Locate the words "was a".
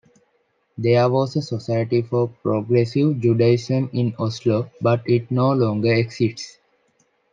1.11-1.43